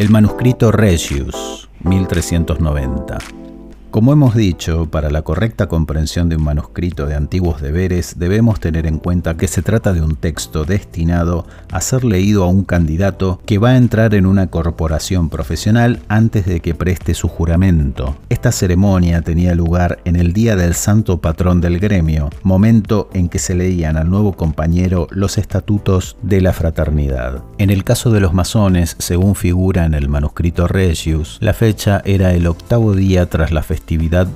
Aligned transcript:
El 0.00 0.08
manuscrito 0.08 0.72
Regius, 0.72 1.68
1390. 1.80 3.18
Como 3.90 4.12
hemos 4.12 4.36
dicho, 4.36 4.88
para 4.88 5.10
la 5.10 5.22
correcta 5.22 5.66
comprensión 5.66 6.28
de 6.28 6.36
un 6.36 6.44
manuscrito 6.44 7.06
de 7.06 7.16
antiguos 7.16 7.60
deberes 7.60 8.20
debemos 8.20 8.60
tener 8.60 8.86
en 8.86 8.98
cuenta 8.98 9.36
que 9.36 9.48
se 9.48 9.62
trata 9.62 9.92
de 9.92 10.00
un 10.00 10.14
texto 10.14 10.64
destinado 10.64 11.44
a 11.72 11.80
ser 11.80 12.04
leído 12.04 12.44
a 12.44 12.46
un 12.46 12.62
candidato 12.62 13.40
que 13.46 13.58
va 13.58 13.70
a 13.70 13.76
entrar 13.76 14.14
en 14.14 14.26
una 14.26 14.46
corporación 14.46 15.28
profesional 15.28 16.02
antes 16.06 16.46
de 16.46 16.60
que 16.60 16.72
preste 16.72 17.14
su 17.14 17.26
juramento. 17.26 18.14
Esta 18.28 18.52
ceremonia 18.52 19.22
tenía 19.22 19.56
lugar 19.56 19.98
en 20.04 20.14
el 20.14 20.32
día 20.32 20.54
del 20.54 20.74
santo 20.74 21.20
patrón 21.20 21.60
del 21.60 21.80
gremio, 21.80 22.30
momento 22.44 23.10
en 23.12 23.28
que 23.28 23.40
se 23.40 23.56
leían 23.56 23.96
al 23.96 24.08
nuevo 24.08 24.34
compañero 24.34 25.08
los 25.10 25.36
estatutos 25.36 26.16
de 26.22 26.40
la 26.40 26.52
fraternidad. 26.52 27.42
En 27.58 27.70
el 27.70 27.82
caso 27.82 28.12
de 28.12 28.20
los 28.20 28.34
masones, 28.34 28.94
según 29.00 29.34
figura 29.34 29.84
en 29.84 29.94
el 29.94 30.08
manuscrito 30.08 30.68
Regius, 30.68 31.38
la 31.40 31.54
fecha 31.54 32.02
era 32.04 32.32
el 32.34 32.46
octavo 32.46 32.94
día 32.94 33.28
tras 33.28 33.50
la 33.50 33.64
festividad 33.64 33.79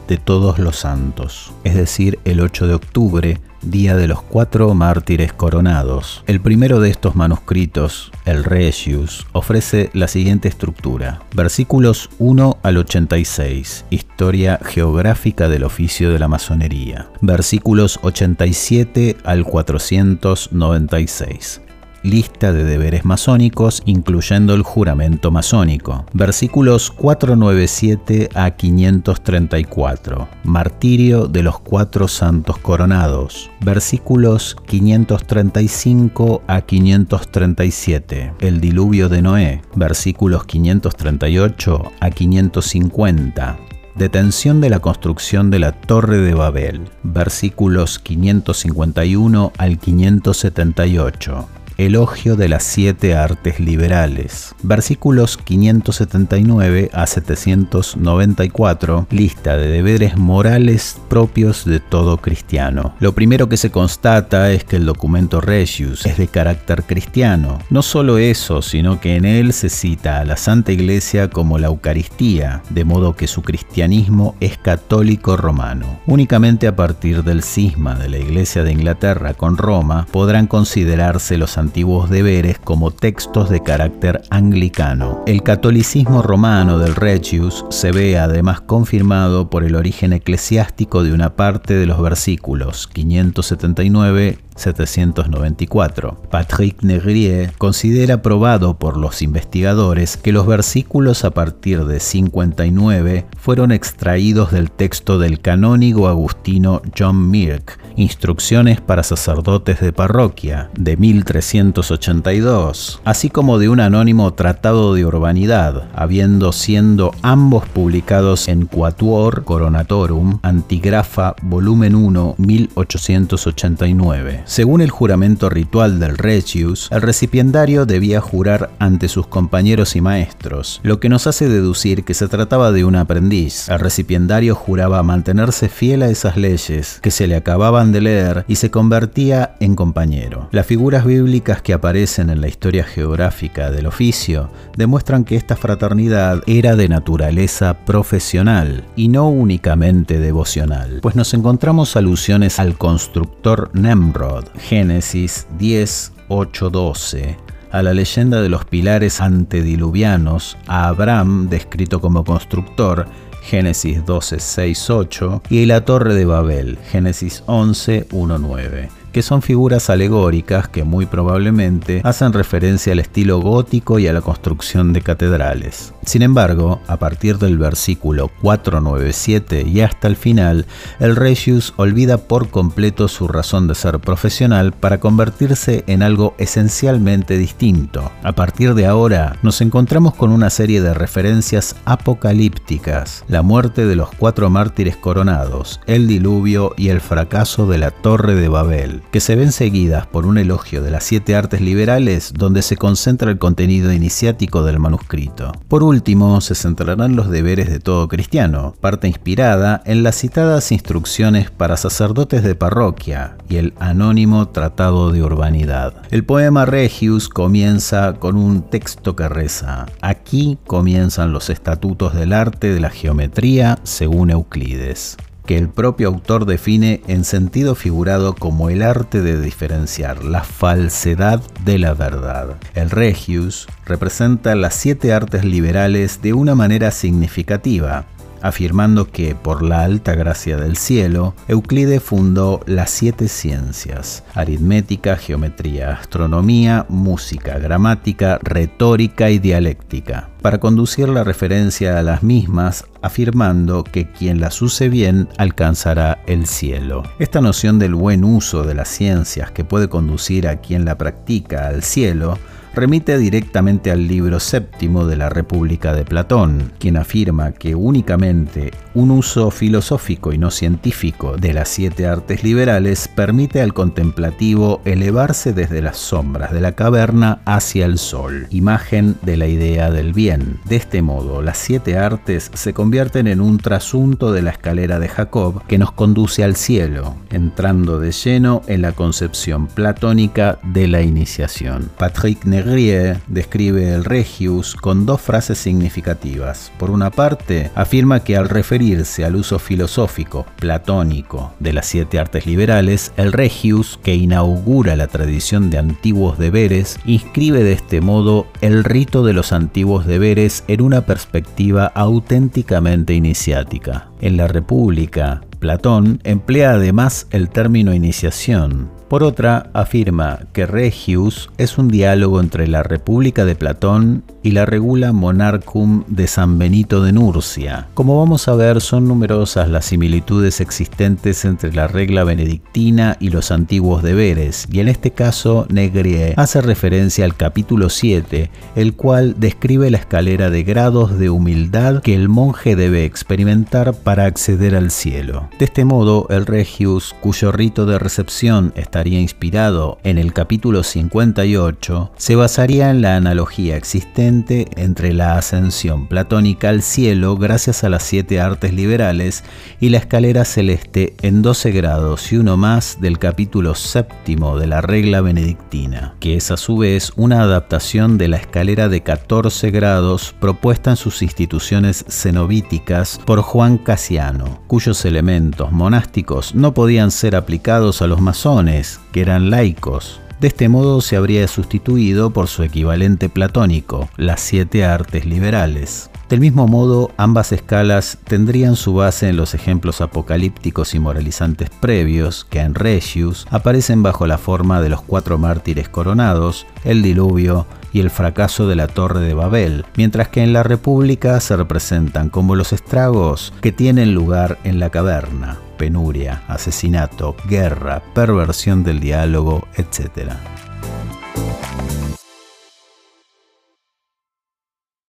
de 0.09 0.16
todos 0.16 0.59
los 0.59 0.77
santos, 0.77 1.53
es 1.62 1.77
decir, 1.77 2.19
el 2.25 2.41
8 2.41 2.66
de 2.66 2.75
octubre, 2.75 3.41
día 3.62 3.95
de 3.95 4.09
los 4.09 4.20
cuatro 4.20 4.75
mártires 4.75 5.33
coronados. 5.33 6.25
El 6.27 6.41
primero 6.41 6.80
de 6.80 6.91
estos 6.91 7.15
manuscritos, 7.15 8.11
el 8.25 8.43
Regius, 8.43 9.29
ofrece 9.33 9.91
la 9.93 10.09
siguiente 10.09 10.48
estructura. 10.48 11.20
Versículos 11.34 12.11
1 12.19 12.59
al 12.65 12.79
86, 12.79 13.84
historia 13.91 14.59
geográfica 14.62 15.48
del 15.48 15.62
oficio 15.62 16.11
de 16.11 16.19
la 16.19 16.27
masonería. 16.27 17.11
Versículos 17.20 18.01
87 18.03 19.19
al 19.25 19.45
496 19.45 21.61
lista 22.05 22.53
de 22.53 22.63
deberes 22.63 23.05
masónicos, 23.05 23.83
incluyendo 23.87 24.55
el 24.55 24.62
juramento 24.62 25.33
masónico. 25.33 26.05
Versículos 26.12 26.93
497 26.93 28.28
a 28.34 28.53
534. 28.53 30.28
Martirio 30.45 31.27
de 31.27 31.43
los 31.43 31.59
cuatro 31.59 32.06
santos 32.06 32.59
coronados. 32.59 33.51
Versículos 33.61 34.56
535 34.67 36.43
a 36.47 36.61
537. 36.61 38.34
El 38.39 38.61
diluvio 38.61 39.09
de 39.09 39.23
Noé. 39.23 39.62
Versículos 39.75 40.45
538 40.45 41.93
a 41.98 42.11
550 42.11 43.59
detención 43.95 44.61
de 44.61 44.71
la 44.71 44.81
construcción 44.81 45.50
de 45.50 45.61
la 45.61 45.71
Torre 45.71 46.19
de 46.19 46.34
Babel, 46.34 46.81
versículos 47.05 48.00
551 48.00 49.53
al 49.56 49.78
578. 49.78 51.48
Elogio 51.77 52.36
de 52.36 52.48
las 52.48 52.62
siete 52.62 53.17
artes 53.17 53.58
liberales. 53.58 54.55
Versículos 54.62 55.36
579 55.36 56.89
a 56.92 57.05
794, 57.05 59.08
lista 59.11 59.56
de 59.56 59.66
deberes 59.66 60.16
morales 60.16 61.00
propios 61.08 61.64
de 61.64 61.81
todo 61.81 62.19
cristiano. 62.19 62.94
Lo 63.00 63.12
primero 63.12 63.48
que 63.48 63.56
se 63.56 63.72
constata 63.72 64.53
es 64.53 64.62
que 64.62 64.77
el 64.77 64.86
documento 64.86 65.41
Regius 65.41 66.06
es 66.06 66.16
de 66.16 66.28
carácter 66.28 66.84
cristiano. 66.84 67.58
No 67.70 67.83
solo 67.83 68.19
eso, 68.19 68.62
sino 68.62 69.00
que 69.00 69.16
en 69.16 69.25
él 69.25 69.53
se 69.53 69.69
cita 69.69 70.20
a 70.20 70.25
la 70.25 70.36
Santa 70.36 70.70
Iglesia 70.70 71.28
como 71.28 71.59
la 71.59 71.66
Eucaristía, 71.66 72.62
de 72.70 72.84
modo 72.84 73.16
que 73.16 73.27
su 73.27 73.42
cristianismo 73.42 74.36
es 74.38 74.59
católico 74.59 75.36
romano. 75.36 75.98
Únicamente 76.06 76.69
a 76.69 76.77
partir 76.77 77.25
del 77.25 77.42
cisma 77.42 77.97
de 77.97 78.11
la 78.11 78.19
Iglesia 78.19 78.62
de 78.62 78.70
Inglaterra 78.70 79.34
con 79.34 79.56
Roma 79.56 80.06
podrán 80.12 80.47
considerarse 80.47 81.36
los 81.36 81.59
antiguos 81.65 82.11
deberes 82.11 82.59
como 82.59 82.91
textos 82.91 83.48
de 83.48 83.62
carácter 83.62 84.20
anglicano. 84.29 85.23
El 85.27 85.43
catolicismo 85.43 86.21
romano 86.21 86.79
del 86.79 86.95
Regius 86.95 87.65
se 87.71 87.91
ve 87.91 88.19
además 88.19 88.61
confirmado 88.61 89.48
por 89.48 89.65
el 89.65 89.75
origen 89.75 90.12
eclesiástico 90.12 91.03
de 91.03 91.15
una 91.15 91.37
parte 91.37 91.75
de 91.75 91.87
los 91.87 92.00
versículos 92.03 92.87
579 92.88 94.38
794. 94.56 96.16
Patrick 96.31 96.82
Negrier 96.82 97.53
considera 97.59 98.22
probado 98.22 98.78
por 98.78 98.97
los 98.97 99.22
investigadores 99.22 100.16
que 100.16 100.32
los 100.32 100.47
versículos 100.47 101.25
a 101.25 101.31
partir 101.31 101.84
de 101.84 102.00
59 102.00 103.26
fueron 103.37 103.72
extraídos 103.72 104.53
del 104.53 104.70
texto 104.70 105.19
del 105.19 105.41
canónigo 105.41 106.09
agustino 106.09 106.82
John 106.97 107.31
Mirk, 107.31 107.78
Instrucciones 107.97 108.81
para 108.81 109.04
sacerdotes 109.04 109.81
de 109.81 109.93
parroquia, 109.93 110.70
de 110.76 110.97
1382, 110.97 113.00
así 113.04 113.31
como 113.31 113.59
de 113.59 113.69
un 113.69 113.78
anónimo 113.78 114.34
tratado 114.34 114.94
de 114.94 115.04
urbanidad, 115.04 115.88
habiendo 115.94 116.50
siendo 116.53 117.12
ambos 117.22 117.69
publicados 117.69 118.48
en 118.48 118.66
Quatuor 118.66 119.44
Coronatorum, 119.44 120.41
Antigrafa, 120.43 121.37
volumen 121.43 121.94
1, 121.94 122.34
1889. 122.38 124.44
Según 124.47 124.82
el 124.82 124.91
juramento 124.91 125.49
ritual 125.49 125.99
del 125.99 126.19
Regius, 126.19 126.88
el 126.93 127.00
recipiendario 127.00 127.87
debía 127.87 128.21
jurar 128.21 128.71
ante 128.78 129.09
sus 129.09 129.27
compañeros 129.27 129.97
y 129.97 130.03
maestros, 130.03 130.81
lo 130.82 131.00
que 131.00 131.09
nos 131.09 131.27
hace 131.27 131.49
deducir 131.49 132.05
que 132.05 132.12
se 132.12 132.28
trataba 132.28 132.71
de 132.71 132.84
un 132.84 132.94
aprendiz. 132.94 133.71
El 133.71 133.81
recipiendario 133.81 134.55
juraba 134.55 135.03
mantenerse 135.03 135.71
fiel 135.71 136.03
a 136.03 136.09
esas 136.09 136.37
leyes 136.37 136.99
que 137.00 137.10
se 137.10 137.27
le 137.27 137.37
acababan 137.37 137.91
de 137.91 138.03
leer 138.03 138.44
y 138.47 138.56
se 138.56 138.71
convertía 138.71 139.55
en 139.60 139.77
compañero. 139.77 140.49
Las 140.53 140.66
figuras 140.66 141.06
bíblicas 141.06 141.62
que 141.62 141.72
aparecen 141.72 142.28
en 142.28 142.43
la 142.43 142.49
historia 142.49 142.84
geográfica 142.84 143.71
del 143.71 143.87
oficio 143.87 144.50
demuestran 144.76 145.25
que 145.25 145.37
esta 145.37 145.56
fraternidad 145.56 146.43
era 146.47 146.76
de 146.76 146.88
naturaleza 146.88 147.78
profesional 147.87 148.84
y 148.94 149.09
no 149.09 149.28
únicamente 149.28 150.19
devocional, 150.19 150.99
pues 151.00 151.16
nos 151.16 151.32
encontramos 151.32 151.97
alusiones 151.97 152.59
al 152.59 152.76
constructor 152.76 153.71
Nemrod, 153.72 154.34
Génesis 154.59 155.47
10, 155.59 156.12
8, 156.28 156.71
12, 156.71 157.37
a 157.71 157.83
la 157.83 157.93
leyenda 157.95 158.41
de 158.41 158.49
los 158.49 158.65
pilares 158.65 159.21
antediluvianos, 159.21 160.56
a 160.67 160.89
Abraham, 160.89 161.49
descrito 161.49 162.00
como 162.00 162.25
constructor, 162.25 163.06
Génesis 163.43 164.05
12, 164.05 164.41
6, 164.41 164.91
8, 164.91 165.43
y 165.50 165.67
la 165.67 165.84
Torre 165.84 166.15
de 166.15 166.25
Babel, 166.25 166.78
Génesis 166.91 167.43
11, 167.47 168.06
1, 168.11 168.39
9 168.39 169.03
que 169.14 169.22
son 169.22 169.42
figuras 169.42 169.91
alegóricas 169.91 170.66
que 170.66 170.82
muy 170.82 171.06
probablemente 171.06 172.00
hacen 172.02 172.32
referencia 172.32 172.92
al 172.92 172.98
estilo 172.98 173.38
gótico 173.38 174.00
y 174.00 174.08
a 174.08 174.12
la 174.12 174.20
construcción 174.20 174.92
de 174.92 175.02
catedrales. 175.02 175.94
Sin 176.04 176.22
embargo, 176.22 176.80
a 176.88 176.97
partir 176.97 177.38
del 177.38 177.56
versículo 177.56 178.28
497 178.42 179.69
y 179.69 179.82
hasta 179.82 180.08
el 180.08 180.16
final, 180.16 180.66
el 180.98 181.14
Regius 181.14 181.75
olvida 181.76 182.19
por 182.19 182.50
completo 182.50 183.06
su 183.06 183.28
razón 183.28 183.69
de 183.69 183.76
ser 183.76 184.00
profesional 184.00 184.72
para 184.72 184.98
convertirse 184.98 185.84
en 185.86 186.02
algo 186.02 186.34
esencialmente 186.38 187.38
distinto. 187.38 188.10
A 188.25 188.32
partir 188.32 188.75
de 188.75 188.86
ahora, 188.86 189.36
nos 189.44 189.60
encontramos 189.60 190.14
con 190.14 190.32
una 190.32 190.50
serie 190.50 190.82
de 190.82 190.92
referencias 190.92 191.76
apocalípticas, 191.84 193.25
la 193.28 193.42
muerte 193.42 193.86
de 193.86 193.94
los 193.94 194.10
cuatro 194.10 194.50
mártires 194.50 194.96
coronados, 194.96 195.81
el 195.86 196.08
diluvio 196.08 196.75
y 196.76 196.88
el 196.88 197.00
fracaso 197.00 197.69
de 197.69 197.78
la 197.78 197.92
Torre 197.92 198.34
de 198.34 198.48
Babel 198.48 199.03
que 199.10 199.20
se 199.20 199.37
ven 199.37 199.53
seguidas 199.53 200.06
por 200.06 200.26
un 200.26 200.38
elogio 200.38 200.82
de 200.82 200.91
las 200.91 201.04
siete 201.04 201.37
artes 201.37 201.60
liberales 201.60 202.32
donde 202.34 202.62
se 202.62 202.76
concentra 202.76 203.31
el 203.31 203.38
contenido 203.38 203.92
iniciático 203.92 204.65
del 204.65 204.78
manuscrito. 204.78 205.53
Por 205.69 205.82
último, 205.82 206.41
se 206.41 206.54
centrarán 206.54 207.16
los 207.16 207.31
deberes 207.31 207.70
de 207.70 207.81
todo 207.81 208.09
cristiano, 208.09 208.75
parte 208.81 209.09
inspirada 209.09 209.82
en 209.84 210.03
las 210.03 210.16
citadas 210.16 210.72
instrucciones 210.72 211.50
para 211.50 211.76
sacerdotes 211.76 212.43
de 212.43 212.54
parroquia 212.54 213.37
y 213.48 213.56
el 213.56 213.75
anónimo 213.78 214.48
Tratado 214.48 215.12
de 215.12 215.22
Urbanidad. 215.22 215.94
El 216.10 216.25
poema 216.25 216.64
Regius 216.64 217.28
comienza 217.28 218.14
con 218.14 218.37
un 218.37 218.62
texto 218.62 219.16
que 219.16 219.28
reza, 219.28 219.87
aquí 220.00 220.58
comienzan 220.67 221.32
los 221.32 221.50
estatutos 221.50 222.14
del 222.14 222.32
arte 222.32 222.73
de 222.73 222.81
la 222.81 222.90
geometría 222.90 223.79
según 223.82 224.31
Euclides 224.31 225.17
que 225.46 225.58
el 225.58 225.69
propio 225.69 226.08
autor 226.08 226.46
define 226.46 227.02
en 227.06 227.25
sentido 227.25 227.75
figurado 227.75 228.35
como 228.35 228.70
el 228.70 228.82
arte 228.82 229.20
de 229.20 229.41
diferenciar 229.41 230.25
la 230.25 230.43
falsedad 230.43 231.43
de 231.64 231.79
la 231.79 231.94
verdad. 231.94 232.56
El 232.75 232.91
Regius 232.91 233.67
representa 233.85 234.55
las 234.55 234.75
siete 234.75 235.12
artes 235.12 235.44
liberales 235.44 236.23
de 236.23 236.32
una 236.32 236.55
manera 236.55 236.91
significativa, 236.91 238.06
afirmando 238.44 239.11
que, 239.11 239.35
por 239.35 239.62
la 239.62 239.85
alta 239.85 240.14
gracia 240.14 240.58
del 240.58 240.76
cielo, 240.76 241.35
Euclides 241.49 242.02
fundó 242.02 242.61
las 242.67 242.91
siete 242.91 243.29
ciencias, 243.29 244.23
aritmética, 244.35 245.17
geometría, 245.17 245.93
astronomía, 245.93 246.85
música, 246.91 247.58
gramática, 247.58 248.38
retórica 248.43 249.31
y 249.31 249.38
dialéctica, 249.38 250.29
para 250.43 250.61
conducir 250.61 251.08
la 251.08 251.25
referencia 251.25 251.99
a 251.99 252.02
las 252.02 252.23
mismas, 252.23 252.85
afirmando 253.00 253.82
que 253.82 254.11
quien 254.11 254.43
las 254.43 254.61
use 254.61 254.91
bien 254.91 255.26
alcanzará 255.38 256.19
el 256.26 256.46
cielo. 256.46 257.02
Esta 257.19 257.41
noción 257.41 257.79
del 257.79 257.94
buen 257.94 258.25
uso 258.25 258.62
de 258.62 258.75
las 258.75 258.88
ciencias 258.88 259.52
que 259.52 259.64
puede 259.64 259.88
conducir 259.88 260.49
a 260.49 260.56
quien 260.56 260.85
la 260.85 260.99
practica 260.99 261.69
al 261.69 261.82
cielo 261.82 262.38
remite 262.75 263.19
directamente 263.19 263.91
al 263.91 264.09
libro 264.09 264.41
séptimo 264.41 265.06
de 265.06 265.17
la 265.17 265.29
República 265.29 265.93
de 265.94 266.05
Platón, 266.05 266.73
quien 266.79 266.97
afirma 266.97 267.53
que 267.53 267.75
únicamente 267.75 268.73
un 268.94 269.11
uso 269.11 269.50
filosófico 269.50 270.32
y 270.32 270.38
no 270.38 270.50
científico 270.50 271.37
de 271.37 271.53
las 271.53 271.69
siete 271.69 272.06
artes 272.06 272.43
liberales 272.43 273.09
permite 273.09 273.61
al 273.61 273.75
contemplativo 273.75 274.81
elevarse 274.85 275.53
desde 275.53 275.82
las 275.82 275.99
sombras 275.99 276.53
de 276.53 276.61
la 276.61 276.73
caverna 276.73 277.41
hacia 277.44 277.87
el 277.87 277.99
sol, 277.99 278.47
imagen 278.50 279.17
de 279.23 279.37
la 279.37 279.47
idea 279.47 279.91
del 279.91 280.12
bien. 280.12 280.61
De 280.65 280.77
este 280.77 281.03
modo, 281.03 281.43
las 281.43 281.59
siete 281.59 281.97
artes 281.97 282.50
se 282.55 282.73
convierten 282.73 283.27
en 283.27 283.41
un 283.41 283.59
trasunto 283.59 284.32
de 284.32 284.43
la 284.43 284.50
escalera 284.50 284.99
de 284.99 285.09
Jacob 285.09 285.62
que 285.67 285.79
nos 285.79 285.93
conduce 285.93 286.44
al 286.44 286.56
cielo, 286.56 287.17
entrando 287.31 287.99
de 287.99 288.12
lleno 288.12 288.62
en 288.67 288.82
la 288.82 288.93
concepción 288.93 289.67
platónica 289.67 290.59
de 290.62 290.88
la 290.88 291.03
iniciación. 291.03 291.91
Patrick 291.99 292.44
Negrier 292.64 293.20
describe 293.28 293.93
el 293.93 294.05
Regius 294.05 294.75
con 294.75 295.05
dos 295.05 295.20
frases 295.20 295.58
significativas. 295.58 296.72
Por 296.78 296.90
una 296.90 297.11
parte, 297.11 297.70
afirma 297.75 298.25
que 298.25 298.37
al 298.37 298.49
referirse 298.49 299.25
al 299.25 299.37
uso 299.37 299.58
filosófico 299.58 300.46
platónico 300.56 301.52
de 301.61 301.75
las 301.75 301.87
siete 301.87 302.19
artes 302.19 302.46
liberales, 302.46 303.12
el 303.16 303.32
Regius, 303.32 303.99
que 304.02 304.14
inaugura 304.14 304.96
la 304.96 305.08
tradición 305.08 305.69
de 305.70 305.78
antiguos 305.78 306.38
deberes, 306.38 306.99
inscribe 307.05 307.62
de 307.62 307.72
este 307.72 308.00
modo 308.00 308.46
el 308.61 308.84
rito 308.84 309.25
de 309.25 309.34
los 309.34 309.52
antiguos 309.52 310.06
deberes 310.06 310.64
en 310.67 310.81
una 310.81 311.02
perspectiva 311.02 311.93
auténticamente 311.94 313.12
iniciática. 313.12 314.08
En 314.20 314.38
la 314.38 314.49
República, 314.49 315.43
Platón 315.58 316.20
emplea 316.25 316.72
además 316.72 317.26
el 317.31 317.49
término 317.49 317.94
iniciación, 317.94 318.90
por 319.09 319.23
otra, 319.23 319.71
afirma 319.73 320.41
que 320.53 320.67
Regius 320.67 321.51
es 321.59 321.79
un 321.79 321.89
diálogo 321.89 322.41
entre 322.41 322.67
la 322.67 322.83
República 322.83 323.45
de 323.45 323.55
Platón 323.55 324.25
y 324.43 324.51
la 324.51 324.67
Regula 324.67 325.12
Monarchum 325.12 326.05
de 326.06 326.27
San 326.27 326.59
Benito 326.59 327.03
de 327.03 327.12
Nurcia. 327.12 327.89
Como 327.95 328.19
vamos 328.19 328.49
a 328.49 328.55
ver, 328.55 328.81
son 328.81 329.09
numerosas 329.09 329.69
las 329.69 329.87
similitudes 329.87 330.61
existentes 330.61 331.45
entre 331.45 331.73
la 331.73 331.87
regla 331.87 332.25
benedictina 332.25 333.17
y 333.21 333.31
los 333.31 333.51
antiguos 333.51 334.03
deberes, 334.03 334.67
y 334.71 334.81
en 334.81 334.89
este 334.89 335.12
caso 335.12 335.67
Negrier 335.69 336.35
hace 336.37 336.61
referencia 336.61 337.25
al 337.25 337.37
capítulo 337.37 337.89
7, 337.89 338.51
el 338.77 338.95
cual 338.95 339.37
describe 339.39 339.91
la 339.91 339.99
escalera 339.99 340.51
de 340.51 340.62
grados 340.62 341.19
de 341.19 341.31
humildad 341.31 342.03
que 342.03 342.15
el 342.15 342.29
monje 342.29 342.77
debe 342.77 343.05
experimentar 343.05 343.95
para 343.95 344.27
acceder 344.27 344.75
al 344.75 344.91
cielo. 344.91 345.49
De 345.59 345.65
este 345.65 345.85
modo, 345.85 346.27
el 346.31 346.47
Regius, 346.47 347.15
cuyo 347.21 347.53
rito 347.53 347.87
de 347.87 347.99
recepción 347.99 348.73
está 348.77 348.94
inspirado 349.02 349.99
en 350.05 350.19
el 350.19 350.32
capítulo 350.32 350.82
58, 350.82 352.12
se 352.17 352.37
basaría 352.37 352.91
en 352.91 353.02
la 353.02 353.17
analogía 353.17 353.76
existente 353.76 354.67
entre 354.76 355.12
la 355.12 355.37
ascensión 355.37 356.06
platónica 356.06 356.69
al 356.69 356.82
cielo 356.82 357.37
gracias 357.37 357.82
a 357.82 357.88
las 357.88 358.05
siete 358.05 358.41
artes 358.41 358.73
liberales 358.73 359.43
y 359.81 359.88
la 359.88 359.99
escalera 359.99 360.44
celeste 360.44 361.14
en 361.23 361.43
12 361.43 361.73
grados 361.73 362.32
y 362.32 362.37
uno 362.37 362.56
más 362.56 362.99
del 363.00 363.19
capítulo 363.19 363.75
séptimo 363.75 364.58
de 364.58 364.69
la 364.69 364.81
regla 364.81 365.20
benedictina, 365.20 366.14
que 366.20 366.37
es 366.37 366.50
a 366.50 366.56
su 366.56 366.79
vez 366.79 367.12
una 367.17 367.43
adaptación 367.43 368.17
de 368.17 368.29
la 368.29 368.37
escalera 368.37 368.88
de 368.88 369.02
14 369.02 369.70
grados 369.70 370.35
propuesta 370.38 370.91
en 370.91 370.96
sus 370.96 371.23
instituciones 371.23 372.05
cenobíticas 372.08 373.20
por 373.25 373.43
Juan 373.43 373.79
Casiano, 373.79 374.62
cuyos 374.69 375.05
elementos 375.05 375.73
monásticos 375.73 376.55
no 376.55 376.75
podían 376.75 377.11
ser 377.11 377.35
aplicados 377.35 378.02
a 378.02 378.06
los 378.06 378.20
masones, 378.20 378.83
que 379.12 379.20
eran 379.20 379.50
laicos. 379.50 380.20
De 380.40 380.48
este 380.48 380.69
modo 380.69 381.00
se 381.00 381.16
habría 381.16 381.48
sustituido 381.48 382.31
por 382.31 382.48
su 382.48 382.62
equivalente 382.62 383.28
platónico, 383.28 384.08
las 384.16 384.40
siete 384.40 384.84
artes 384.84 385.25
liberales. 385.25 386.10
Del 386.28 386.40
mismo 386.40 386.66
modo, 386.66 387.12
ambas 387.16 387.52
escalas 387.52 388.19
tendrían 388.25 388.76
su 388.76 388.94
base 388.94 389.28
en 389.28 389.36
los 389.36 389.54
ejemplos 389.54 390.00
apocalípticos 390.00 390.94
y 390.94 390.98
moralizantes 390.98 391.70
previos, 391.70 392.44
que 392.44 392.60
en 392.60 392.75
Regius 392.75 393.46
aparecen 393.50 394.02
bajo 394.02 394.26
la 394.26 394.38
forma 394.38 394.81
de 394.81 394.88
los 394.88 395.02
cuatro 395.02 395.38
mártires 395.38 395.88
coronados, 395.88 396.66
el 396.84 397.02
diluvio 397.02 397.66
y 397.94 398.00
el 398.00 398.11
fracaso 398.11 398.67
de 398.67 398.75
la 398.75 398.88
Torre 398.88 399.20
de 399.20 399.32
Babel, 399.32 399.87
mientras 399.96 400.29
que 400.29 400.43
en 400.43 400.52
la 400.52 400.64
República 400.64 401.41
se 401.41 401.56
representan 401.56 402.29
como 402.29 402.56
los 402.56 402.75
estragos 402.75 403.55
que 403.62 403.73
tienen 403.73 404.12
lugar 404.12 404.58
en 404.64 404.81
la 404.81 404.91
caverna 404.91 405.58
penuria, 405.79 406.43
asesinato, 406.49 407.37
guerra, 407.49 408.02
perversión 408.14 408.85
del 408.85 409.00
diálogo, 409.00 409.67
etc. 409.76 410.32